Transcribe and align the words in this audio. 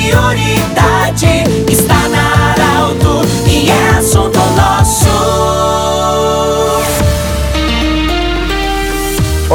prioridade 0.00 0.59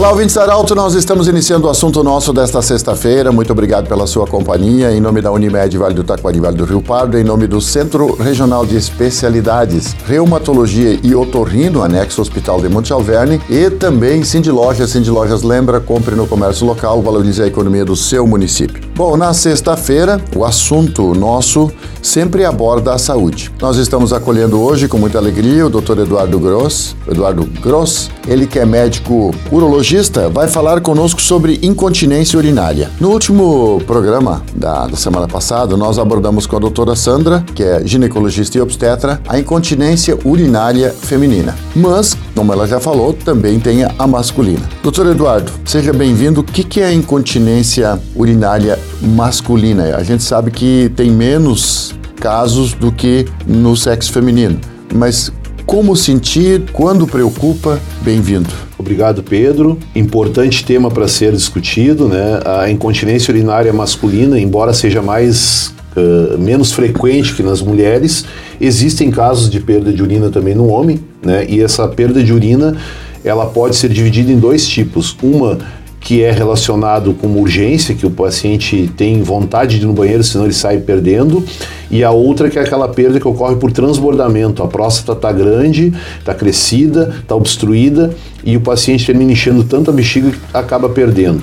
Olá, 0.06 0.12
ouvintes 0.12 0.36
da 0.36 0.44
Arauto, 0.44 0.76
nós 0.76 0.94
estamos 0.94 1.28
iniciando 1.28 1.66
o 1.66 1.70
assunto 1.70 2.04
nosso 2.04 2.32
desta 2.32 2.62
sexta-feira. 2.62 3.32
Muito 3.32 3.52
obrigado 3.52 3.88
pela 3.88 4.06
sua 4.06 4.28
companhia. 4.28 4.92
Em 4.92 5.02
nome 5.02 5.20
da 5.20 5.32
Unimed 5.32 5.76
Vale 5.80 5.96
do 5.96 6.04
Taquari, 6.04 6.40
Vale 6.40 6.56
do 6.56 6.64
Rio 6.64 6.80
Pardo, 6.80 7.18
em 7.18 7.24
nome 7.24 7.48
do 7.48 7.60
Centro 7.60 8.14
Regional 8.14 8.68
de 8.68 8.76
Especialidades, 8.78 9.96
Reumatologia 10.06 11.00
e 11.02 11.16
Otorrino, 11.16 11.82
anexo 11.82 12.22
Hospital 12.22 12.62
de 12.62 12.70
Monte 12.70 12.94
Alverne, 12.94 13.42
e 13.50 13.68
também 13.72 14.24
Cindy 14.24 14.52
Lojas. 14.52 14.92
Cindy 14.92 15.10
Lojas 15.10 15.42
lembra, 15.42 15.80
compre 15.80 16.14
no 16.14 16.28
comércio 16.28 16.68
local, 16.68 17.02
valorize 17.02 17.42
a 17.42 17.48
economia 17.48 17.84
do 17.84 17.96
seu 17.96 18.28
município. 18.28 18.84
Bom, 18.96 19.18
na 19.18 19.34
sexta-feira, 19.34 20.22
o 20.36 20.46
assunto 20.46 21.16
nosso 21.16 21.72
sempre 22.00 22.46
aborda 22.46 22.94
a 22.94 23.00
saúde. 23.00 23.52
Nós 23.60 23.76
estamos 23.78 24.14
acolhendo 24.14 24.62
hoje 24.62 24.88
com 24.88 25.00
muita 25.00 25.18
alegria 25.18 25.66
o 25.66 25.70
Dr. 25.70 26.02
Eduardo 26.02 26.40
Gross, 26.40 26.96
Eduardo 27.08 27.44
Gross, 27.60 28.12
ele 28.28 28.46
que 28.46 28.60
é 28.60 28.66
médico 28.66 29.34
urologista, 29.52 29.95
vai 30.34 30.50
falar 30.50 30.82
conosco 30.82 31.22
sobre 31.22 31.58
incontinência 31.62 32.38
urinária. 32.38 32.92
No 33.00 33.12
último 33.12 33.82
programa 33.88 34.44
da, 34.54 34.88
da 34.88 34.98
semana 34.98 35.26
passada, 35.26 35.78
nós 35.78 35.98
abordamos 35.98 36.46
com 36.46 36.58
a 36.58 36.60
doutora 36.60 36.98
Sandra, 36.98 37.46
que 37.56 37.64
é 37.64 37.82
ginecologista 37.88 38.58
e 38.58 38.62
obstetra, 38.62 39.22
a 39.26 39.40
incontinência 39.40 40.20
urinária 40.26 40.92
feminina. 40.92 41.56
Mas, 41.74 42.14
como 42.36 42.52
ela 42.52 42.68
já 42.68 42.78
falou, 42.78 43.14
também 43.14 43.58
tem 43.58 43.86
a 43.86 44.06
masculina. 44.06 44.68
Doutor 44.84 45.08
Eduardo, 45.08 45.50
seja 45.64 45.94
bem-vindo. 45.94 46.42
O 46.42 46.44
que, 46.44 46.66
que 46.66 46.82
é 46.82 46.88
a 46.88 46.94
incontinência 46.94 47.98
urinária 48.14 48.78
masculina? 49.02 49.96
A 49.96 50.04
gente 50.04 50.24
sabe 50.24 50.52
que 50.52 50.92
tem 50.98 51.10
menos 51.10 51.96
casos 52.18 52.74
do 52.74 52.92
que 52.92 53.26
no 53.48 53.78
sexo 53.78 54.12
feminino, 54.12 54.60
mas 54.94 55.32
como 55.66 55.96
sentir, 55.96 56.66
quando 56.74 57.08
preocupa, 57.08 57.80
bem-vindo. 58.02 58.65
Obrigado, 58.78 59.24
Pedro. 59.24 59.78
Importante 59.96 60.66
tema 60.66 60.92
para 60.92 61.08
ser 61.08 61.32
discutido, 61.32 62.08
né? 62.08 62.40
A 62.46 62.70
incontinência 62.70 63.32
urinária 63.32 63.72
masculina, 63.72 64.40
embora 64.40 64.74
seja 64.74 65.02
mais 65.02 65.74
uh, 65.96 66.38
menos 66.38 66.74
frequente 66.74 67.34
que 67.34 67.42
nas 67.42 67.62
mulheres, 67.62 68.26
existem 68.60 69.10
casos 69.10 69.50
de 69.50 69.60
perda 69.60 69.94
de 69.94 70.04
urina 70.04 70.30
também 70.30 70.54
no 70.54 70.68
homem, 70.68 71.00
né? 71.24 71.46
E 71.48 71.62
essa 71.62 71.88
perda 71.88 72.22
de 72.22 72.34
urina, 72.34 72.76
ela 73.24 73.46
pode 73.46 73.78
ser 73.78 73.90
dividida 73.90 74.32
em 74.32 74.38
dois 74.38 74.68
tipos. 74.68 75.16
Uma 75.24 75.58
que 76.06 76.22
é 76.22 76.30
relacionado 76.30 77.16
com 77.16 77.26
uma 77.26 77.40
urgência, 77.40 77.96
que 77.96 78.06
o 78.06 78.12
paciente 78.12 78.88
tem 78.96 79.24
vontade 79.24 79.80
de 79.80 79.86
ir 79.86 79.88
no 79.88 79.94
banheiro, 79.94 80.24
senão 80.24 80.46
ele 80.46 80.54
sai 80.54 80.78
perdendo, 80.78 81.44
e 81.90 82.04
a 82.04 82.12
outra 82.12 82.48
que 82.48 82.60
é 82.60 82.62
aquela 82.62 82.88
perda 82.88 83.20
que 83.20 83.28
ocorre 83.28 83.56
por 83.56 83.72
transbordamento. 83.72 84.62
A 84.62 84.68
próstata 84.68 85.14
está 85.14 85.32
grande, 85.32 85.92
está 86.20 86.36
crescida, 86.36 87.12
está 87.22 87.34
obstruída, 87.34 88.14
e 88.44 88.56
o 88.56 88.62
paciente 88.62 89.04
termina 89.04 89.32
enchendo 89.32 89.66
a 89.90 89.92
bexiga 89.92 90.30
que 90.30 90.38
acaba 90.54 90.88
perdendo. 90.90 91.42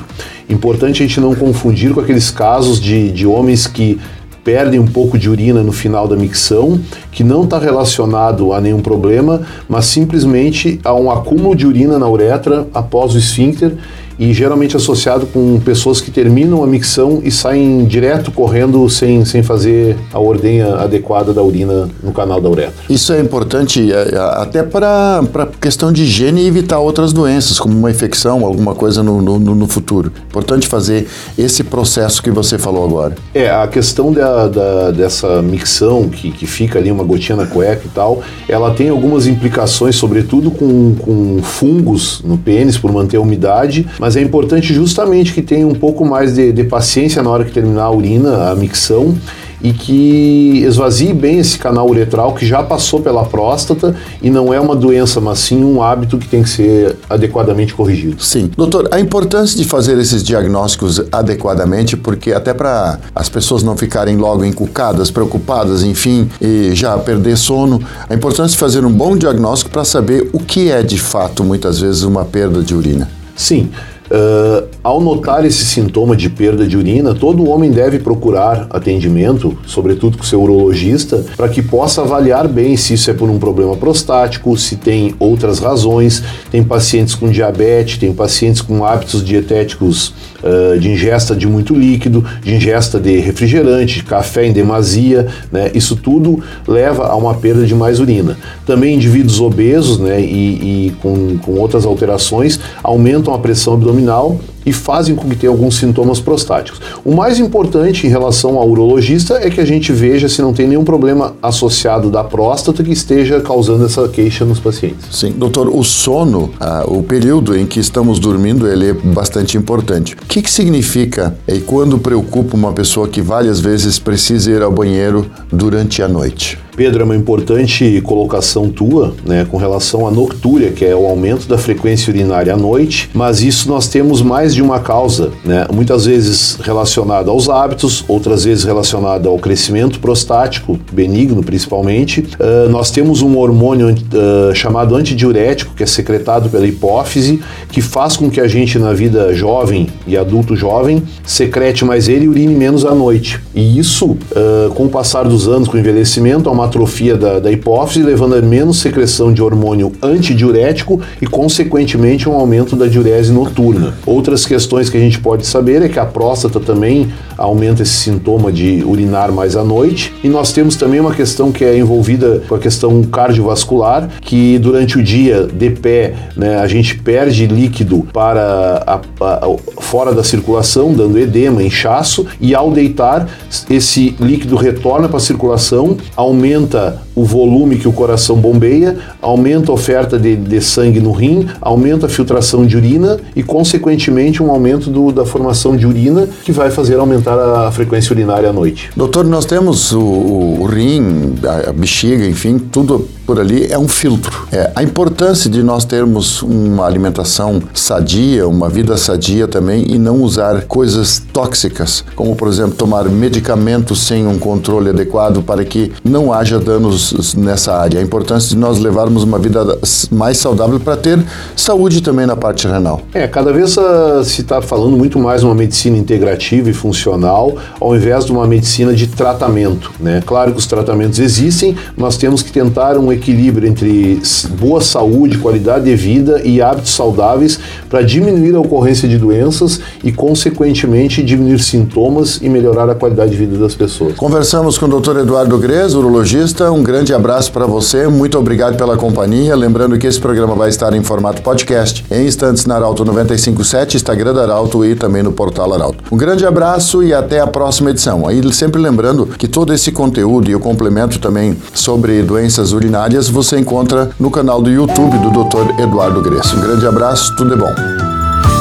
Importante 0.48 1.02
a 1.02 1.06
gente 1.08 1.20
não 1.20 1.34
confundir 1.34 1.92
com 1.92 1.98
aqueles 1.98 2.30
casos 2.30 2.80
de, 2.80 3.10
de 3.10 3.26
homens 3.26 3.66
que 3.66 3.98
perdem 4.44 4.78
um 4.78 4.86
pouco 4.86 5.18
de 5.18 5.28
urina 5.28 5.64
no 5.64 5.72
final 5.72 6.06
da 6.06 6.14
micção, 6.14 6.80
que 7.10 7.24
não 7.24 7.42
está 7.42 7.58
relacionado 7.58 8.52
a 8.52 8.60
nenhum 8.60 8.80
problema, 8.80 9.42
mas 9.68 9.86
simplesmente 9.86 10.80
a 10.84 10.94
um 10.94 11.10
acúmulo 11.10 11.56
de 11.56 11.66
urina 11.66 11.98
na 11.98 12.08
uretra 12.08 12.68
após 12.72 13.12
o 13.14 13.18
esfíncter 13.18 13.76
e 14.22 14.32
geralmente 14.32 14.76
associado 14.76 15.26
com 15.26 15.58
pessoas 15.58 16.00
que 16.00 16.08
terminam 16.08 16.62
a 16.62 16.66
micção 16.66 17.20
e 17.24 17.30
saem 17.30 17.84
direto 17.84 18.30
correndo 18.30 18.88
sem, 18.88 19.24
sem 19.24 19.42
fazer 19.42 19.96
a 20.12 20.18
ordenha 20.20 20.76
adequada 20.76 21.32
da 21.32 21.42
urina 21.42 21.88
no 22.00 22.12
canal 22.12 22.40
da 22.40 22.48
uretra. 22.48 22.72
Isso 22.88 23.12
é 23.12 23.18
importante 23.20 23.92
é, 23.92 24.14
é, 24.14 24.18
até 24.40 24.62
para 24.62 25.48
questão 25.60 25.92
de 25.92 26.04
higiene 26.04 26.42
e 26.42 26.46
evitar 26.46 26.78
outras 26.78 27.12
doenças, 27.12 27.58
como 27.58 27.76
uma 27.76 27.90
infecção, 27.90 28.46
alguma 28.46 28.76
coisa 28.76 29.02
no, 29.02 29.20
no, 29.20 29.40
no, 29.40 29.66
futuro. 29.66 30.12
Importante 30.28 30.68
fazer 30.68 31.08
esse 31.36 31.64
processo 31.64 32.22
que 32.22 32.30
você 32.30 32.56
falou 32.56 32.84
agora. 32.84 33.16
É, 33.34 33.50
a 33.50 33.66
questão 33.66 34.12
da, 34.12 34.46
da, 34.46 34.90
dessa 34.92 35.42
micção 35.42 36.08
que, 36.08 36.30
que 36.30 36.46
fica 36.46 36.78
ali 36.78 36.92
uma 36.92 37.02
gotinha 37.02 37.34
na 37.34 37.46
cueca 37.46 37.82
e 37.86 37.90
tal, 37.90 38.22
ela 38.48 38.70
tem 38.72 38.88
algumas 38.88 39.26
implicações, 39.26 39.96
sobretudo 39.96 40.48
com, 40.52 40.94
com 40.94 41.42
fungos 41.42 42.22
no 42.24 42.38
pênis, 42.38 42.78
por 42.78 42.92
manter 42.92 43.16
a 43.16 43.20
umidade, 43.20 43.84
mas 43.98 44.11
é 44.16 44.22
importante 44.22 44.72
justamente 44.72 45.32
que 45.32 45.42
tenha 45.42 45.66
um 45.66 45.74
pouco 45.74 46.04
mais 46.04 46.34
de, 46.34 46.52
de 46.52 46.64
paciência 46.64 47.22
na 47.22 47.30
hora 47.30 47.44
que 47.44 47.52
terminar 47.52 47.84
a 47.84 47.90
urina, 47.90 48.50
a 48.50 48.54
micção, 48.54 49.16
e 49.62 49.72
que 49.72 50.64
esvazie 50.66 51.12
bem 51.12 51.38
esse 51.38 51.56
canal 51.56 51.88
uretral 51.88 52.34
que 52.34 52.44
já 52.44 52.62
passou 52.62 53.00
pela 53.00 53.24
próstata 53.24 53.94
e 54.20 54.28
não 54.28 54.52
é 54.52 54.58
uma 54.58 54.74
doença, 54.74 55.20
mas 55.20 55.38
sim 55.38 55.62
um 55.62 55.80
hábito 55.82 56.18
que 56.18 56.26
tem 56.26 56.42
que 56.42 56.48
ser 56.48 56.96
adequadamente 57.08 57.72
corrigido. 57.72 58.22
Sim. 58.22 58.50
Doutor, 58.56 58.88
a 58.90 58.98
importância 58.98 59.56
de 59.56 59.64
fazer 59.64 59.96
esses 59.98 60.22
diagnósticos 60.22 61.00
adequadamente, 61.12 61.96
porque 61.96 62.32
até 62.32 62.52
para 62.52 62.98
as 63.14 63.28
pessoas 63.28 63.62
não 63.62 63.76
ficarem 63.76 64.16
logo 64.16 64.44
encucadas, 64.44 65.10
preocupadas, 65.10 65.84
enfim, 65.84 66.28
e 66.40 66.74
já 66.74 66.98
perder 66.98 67.36
sono, 67.36 67.80
a 68.08 68.14
importância 68.14 68.52
de 68.52 68.58
fazer 68.58 68.84
um 68.84 68.92
bom 68.92 69.16
diagnóstico 69.16 69.70
para 69.70 69.84
saber 69.84 70.28
o 70.32 70.40
que 70.40 70.70
é 70.70 70.82
de 70.82 70.98
fato, 70.98 71.44
muitas 71.44 71.78
vezes, 71.78 72.02
uma 72.02 72.24
perda 72.24 72.62
de 72.62 72.74
urina. 72.74 73.08
Sim. 73.36 73.70
Uh, 74.12 74.68
ao 74.82 75.00
notar 75.00 75.42
esse 75.42 75.64
sintoma 75.64 76.14
de 76.14 76.28
perda 76.28 76.66
de 76.66 76.76
urina, 76.76 77.14
todo 77.14 77.48
homem 77.48 77.70
deve 77.70 77.98
procurar 77.98 78.66
atendimento, 78.68 79.56
sobretudo 79.66 80.18
com 80.18 80.24
seu 80.24 80.42
urologista, 80.42 81.24
para 81.34 81.48
que 81.48 81.62
possa 81.62 82.02
avaliar 82.02 82.46
bem 82.46 82.76
se 82.76 82.92
isso 82.92 83.10
é 83.10 83.14
por 83.14 83.30
um 83.30 83.38
problema 83.38 83.74
prostático, 83.74 84.54
se 84.54 84.76
tem 84.76 85.14
outras 85.18 85.60
razões. 85.60 86.22
Tem 86.50 86.62
pacientes 86.62 87.14
com 87.14 87.30
diabetes, 87.30 87.96
tem 87.96 88.12
pacientes 88.12 88.60
com 88.60 88.84
hábitos 88.84 89.24
dietéticos 89.24 90.12
uh, 90.42 90.78
de 90.78 90.90
ingesta 90.90 91.34
de 91.34 91.46
muito 91.46 91.74
líquido, 91.74 92.24
de 92.42 92.54
ingesta 92.54 92.98
de 92.98 93.18
refrigerante, 93.18 93.96
de 93.96 94.04
café 94.04 94.46
em 94.46 94.52
demasia, 94.52 95.26
né? 95.50 95.70
Isso 95.74 95.96
tudo 95.96 96.42
leva 96.66 97.06
a 97.06 97.16
uma 97.16 97.34
perda 97.34 97.64
de 97.64 97.74
mais 97.74 98.00
urina. 98.00 98.36
Também 98.66 98.94
indivíduos 98.94 99.40
obesos, 99.40 99.98
né, 99.98 100.20
e, 100.20 100.86
e 100.86 100.90
com, 101.00 101.38
com 101.38 101.52
outras 101.52 101.84
alterações 101.84 102.58
aumentam 102.82 103.34
a 103.34 103.38
pressão 103.38 103.74
abdominal 103.74 104.38
e 104.64 104.72
fazem 104.72 105.14
com 105.14 105.28
que 105.28 105.36
tenha 105.36 105.50
alguns 105.50 105.76
sintomas 105.76 106.20
prostáticos. 106.20 106.80
O 107.04 107.14
mais 107.14 107.38
importante 107.38 108.06
em 108.06 108.10
relação 108.10 108.58
ao 108.58 108.68
urologista 108.68 109.34
é 109.34 109.50
que 109.50 109.60
a 109.60 109.64
gente 109.64 109.92
veja 109.92 110.28
se 110.28 110.40
não 110.42 110.52
tem 110.52 110.66
nenhum 110.66 110.84
problema 110.84 111.34
associado 111.42 112.10
da 112.10 112.24
próstata 112.24 112.82
que 112.82 112.92
esteja 112.92 113.40
causando 113.40 113.84
essa 113.84 114.08
queixa 114.08 114.44
nos 114.44 114.60
pacientes. 114.60 115.06
Sim, 115.10 115.32
doutor, 115.32 115.68
o 115.68 115.82
sono, 115.82 116.50
ah, 116.60 116.84
o 116.86 117.02
período 117.02 117.56
em 117.56 117.66
que 117.66 117.80
estamos 117.80 118.18
dormindo, 118.18 118.68
ele 118.68 118.90
é 118.90 118.92
bastante 118.92 119.56
importante. 119.56 120.14
O 120.14 120.26
que, 120.26 120.42
que 120.42 120.50
significa 120.50 121.36
e 121.46 121.60
quando 121.60 121.98
preocupa 121.98 122.56
uma 122.56 122.72
pessoa 122.72 123.08
que 123.08 123.20
várias 123.20 123.60
vezes 123.60 123.98
precisa 123.98 124.50
ir 124.50 124.62
ao 124.62 124.70
banheiro 124.70 125.26
durante 125.50 126.02
a 126.02 126.08
noite? 126.08 126.58
Pedro, 126.74 127.02
é 127.02 127.04
uma 127.04 127.16
importante 127.16 128.00
colocação 128.00 128.68
tua, 128.70 129.14
né, 129.24 129.46
com 129.50 129.56
relação 129.58 130.06
à 130.06 130.10
noctúria, 130.10 130.70
que 130.70 130.84
é 130.84 130.94
o 130.96 131.06
aumento 131.06 131.46
da 131.46 131.58
frequência 131.58 132.10
urinária 132.10 132.54
à 132.54 132.56
noite, 132.56 133.10
mas 133.12 133.42
isso 133.42 133.68
nós 133.68 133.88
temos 133.88 134.22
mais 134.22 134.54
de 134.54 134.62
uma 134.62 134.80
causa, 134.80 135.30
né, 135.44 135.66
muitas 135.72 136.06
vezes 136.06 136.58
relacionada 136.62 137.30
aos 137.30 137.48
hábitos, 137.48 138.04
outras 138.08 138.44
vezes 138.44 138.64
relacionada 138.64 139.28
ao 139.28 139.38
crescimento 139.38 140.00
prostático, 140.00 140.78
benigno 140.90 141.42
principalmente. 141.42 142.20
Uh, 142.20 142.68
nós 142.70 142.90
temos 142.90 143.20
um 143.20 143.36
hormônio 143.36 143.90
uh, 143.90 144.54
chamado 144.54 144.96
antidiurético, 144.96 145.74
que 145.74 145.82
é 145.82 145.86
secretado 145.86 146.48
pela 146.48 146.66
hipófise, 146.66 147.40
que 147.70 147.82
faz 147.82 148.16
com 148.16 148.30
que 148.30 148.40
a 148.40 148.48
gente 148.48 148.78
na 148.78 148.92
vida 148.92 149.34
jovem 149.34 149.88
e 150.06 150.16
adulto 150.16 150.56
jovem 150.56 151.02
secrete 151.24 151.84
mais 151.84 152.08
ele 152.08 152.24
e 152.24 152.28
urine 152.28 152.54
menos 152.54 152.84
à 152.84 152.94
noite. 152.94 153.40
E 153.54 153.78
isso, 153.78 154.06
uh, 154.06 154.70
com 154.74 154.86
o 154.86 154.88
passar 154.88 155.24
dos 155.24 155.48
anos, 155.48 155.68
com 155.68 155.76
o 155.76 155.80
envelhecimento, 155.80 156.48
uma 156.50 156.61
atrofia 156.64 157.16
da, 157.16 157.38
da 157.38 157.50
hipófise, 157.50 158.02
levando 158.02 158.34
a 158.34 158.42
menos 158.42 158.78
secreção 158.78 159.32
de 159.32 159.42
hormônio 159.42 159.92
antidiurético 160.02 161.00
e, 161.20 161.26
consequentemente, 161.26 162.28
um 162.28 162.32
aumento 162.32 162.76
da 162.76 162.86
diurese 162.86 163.32
noturna. 163.32 163.94
Outras 164.06 164.46
questões 164.46 164.88
que 164.88 164.96
a 164.96 165.00
gente 165.00 165.18
pode 165.18 165.46
saber 165.46 165.82
é 165.82 165.88
que 165.88 165.98
a 165.98 166.04
próstata 166.04 166.60
também 166.60 167.12
aumenta 167.42 167.82
esse 167.82 167.92
sintoma 167.92 168.52
de 168.52 168.84
urinar 168.86 169.32
mais 169.32 169.56
à 169.56 169.64
noite. 169.64 170.14
E 170.22 170.28
nós 170.28 170.52
temos 170.52 170.76
também 170.76 171.00
uma 171.00 171.12
questão 171.12 171.50
que 171.50 171.64
é 171.64 171.76
envolvida 171.76 172.40
com 172.48 172.54
a 172.54 172.58
questão 172.58 173.02
cardiovascular, 173.02 174.08
que 174.20 174.58
durante 174.60 174.96
o 174.96 175.02
dia, 175.02 175.48
de 175.52 175.70
pé, 175.70 176.14
né, 176.36 176.58
a 176.58 176.68
gente 176.68 176.96
perde 176.98 177.46
líquido 177.48 178.06
para 178.12 178.84
a, 178.86 179.00
a, 179.20 179.56
fora 179.80 180.14
da 180.14 180.22
circulação, 180.22 180.94
dando 180.94 181.18
edema, 181.18 181.62
inchaço, 181.62 182.26
e 182.40 182.54
ao 182.54 182.70
deitar, 182.70 183.28
esse 183.68 184.14
líquido 184.20 184.54
retorna 184.54 185.08
para 185.08 185.16
a 185.16 185.20
circulação, 185.20 185.96
aumenta 186.14 187.02
o 187.14 187.24
volume 187.24 187.76
que 187.76 187.88
o 187.88 187.92
coração 187.92 188.36
bombeia, 188.36 188.96
aumenta 189.20 189.70
a 189.70 189.74
oferta 189.74 190.18
de, 190.18 190.36
de 190.36 190.60
sangue 190.60 191.00
no 191.00 191.10
rim, 191.10 191.46
aumenta 191.60 192.06
a 192.06 192.08
filtração 192.08 192.64
de 192.64 192.76
urina 192.76 193.18
e, 193.34 193.42
consequentemente, 193.42 194.42
um 194.42 194.50
aumento 194.50 194.88
do, 194.88 195.10
da 195.10 195.26
formação 195.26 195.76
de 195.76 195.86
urina 195.86 196.28
que 196.44 196.52
vai 196.52 196.70
fazer 196.70 196.98
aumentar 196.98 197.31
a 197.38 197.70
frequência 197.72 198.12
urinária 198.12 198.50
à 198.50 198.52
noite. 198.52 198.90
Doutor, 198.96 199.24
nós 199.24 199.44
temos 199.44 199.92
o, 199.92 200.00
o, 200.00 200.66
rim, 200.66 201.34
a 201.68 201.72
bexiga, 201.72 202.26
enfim, 202.26 202.58
tudo 202.58 203.08
por 203.26 203.40
ali 203.40 203.66
é 203.70 203.78
um 203.78 203.88
filtro. 203.88 204.46
É, 204.52 204.70
a 204.74 204.82
importância 204.82 205.48
de 205.48 205.62
nós 205.62 205.84
termos 205.84 206.42
uma 206.42 206.86
alimentação 206.86 207.62
sadia, 207.74 208.46
uma 208.46 208.68
vida 208.68 208.96
sadia 208.96 209.46
também 209.46 209.84
e 209.88 209.98
não 209.98 210.20
usar 210.22 210.62
coisas 210.62 211.22
tóxicas, 211.32 212.04
como 212.14 212.34
por 212.34 212.48
exemplo 212.48 212.74
tomar 212.74 213.04
medicamentos 213.08 214.00
sem 214.00 214.26
um 214.26 214.38
controle 214.38 214.90
adequado 214.90 215.42
para 215.42 215.64
que 215.64 215.92
não 216.04 216.32
haja 216.32 216.58
danos 216.58 217.34
nessa 217.34 217.74
área. 217.74 218.00
A 218.00 218.02
importância 218.02 218.50
de 218.50 218.56
nós 218.56 218.78
levarmos 218.78 219.22
uma 219.22 219.38
vida 219.38 219.78
mais 220.10 220.38
saudável 220.38 220.80
para 220.80 220.96
ter 220.96 221.18
saúde 221.56 222.02
também 222.02 222.26
na 222.26 222.36
parte 222.36 222.66
renal. 222.66 223.02
É, 223.14 223.26
cada 223.26 223.52
vez 223.52 223.76
uh, 223.76 224.24
se 224.24 224.42
está 224.42 224.60
falando 224.60 224.96
muito 224.96 225.18
mais 225.18 225.42
uma 225.42 225.54
medicina 225.54 225.96
integrativa 225.96 226.70
e 226.70 226.72
funcional, 226.72 227.56
ao 227.80 227.94
invés 227.94 228.24
de 228.24 228.32
uma 228.32 228.46
medicina 228.46 228.94
de 228.94 229.06
tratamento. 229.06 229.92
Né? 230.00 230.22
Claro 230.24 230.52
que 230.52 230.58
os 230.58 230.66
tratamentos 230.66 231.18
existem, 231.18 231.76
nós 231.96 232.16
temos 232.16 232.42
que 232.42 232.50
tentar 232.50 232.96
um 232.96 233.11
equilíbrio 233.12 233.68
entre 233.68 234.20
boa 234.58 234.80
saúde, 234.80 235.38
qualidade 235.38 235.84
de 235.84 235.94
vida 235.94 236.40
e 236.44 236.60
hábitos 236.60 236.94
saudáveis 236.94 237.58
para 237.88 238.02
diminuir 238.02 238.54
a 238.54 238.60
ocorrência 238.60 239.08
de 239.08 239.18
doenças 239.18 239.80
e, 240.02 240.12
consequentemente, 240.12 241.22
diminuir 241.22 241.60
sintomas 241.60 242.40
e 242.42 242.48
melhorar 242.48 242.88
a 242.88 242.94
qualidade 242.94 243.32
de 243.32 243.36
vida 243.36 243.58
das 243.58 243.74
pessoas. 243.74 244.14
Conversamos 244.14 244.78
com 244.78 244.86
o 244.86 245.00
Dr. 245.00 245.18
Eduardo 245.18 245.58
Grez, 245.58 245.94
urologista. 245.94 246.70
Um 246.70 246.82
grande 246.82 247.12
abraço 247.12 247.52
para 247.52 247.66
você, 247.66 248.08
muito 248.08 248.38
obrigado 248.38 248.76
pela 248.76 248.96
companhia. 248.96 249.54
Lembrando 249.54 249.98
que 249.98 250.06
esse 250.06 250.20
programa 250.20 250.54
vai 250.54 250.68
estar 250.68 250.92
em 250.94 251.02
formato 251.02 251.42
podcast 251.42 252.04
em 252.10 252.26
instantes 252.26 252.66
na 252.66 252.76
Arauto 252.76 253.04
957, 253.04 253.96
Instagram 253.96 254.34
da 254.34 254.42
Arauto 254.42 254.84
e 254.84 254.94
também 254.94 255.22
no 255.22 255.32
portal 255.32 255.72
Arauto. 255.72 256.02
Um 256.10 256.16
grande 256.16 256.46
abraço 256.46 257.02
e 257.02 257.12
até 257.12 257.40
a 257.40 257.46
próxima 257.46 257.90
edição. 257.90 258.26
Aí 258.26 258.40
sempre 258.52 258.80
lembrando 258.80 259.26
que 259.26 259.48
todo 259.48 259.72
esse 259.72 259.92
conteúdo 259.92 260.50
e 260.50 260.54
o 260.54 260.60
complemento 260.60 261.18
também 261.18 261.56
sobre 261.74 262.22
doenças 262.22 262.72
urinárias 262.72 263.01
culinárias 263.02 263.28
você 263.28 263.58
encontra 263.58 264.10
no 264.18 264.30
canal 264.30 264.62
do 264.62 264.70
YouTube 264.70 265.18
do 265.18 265.30
Dr. 265.30 265.80
Eduardo 265.80 266.20
Gresso. 266.20 266.56
Um 266.56 266.60
grande 266.60 266.86
abraço, 266.86 267.34
tudo 267.34 267.54
é 267.54 267.56
bom. 267.56 267.74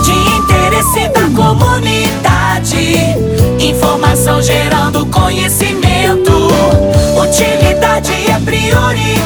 De 0.03 0.11
interesse 0.37 1.07
da 1.09 1.29
comunidade, 1.29 2.97
informação 3.59 4.41
gerando 4.41 5.05
conhecimento, 5.07 6.31
utilidade 7.21 8.11
é 8.29 8.39
prioridade. 8.39 9.20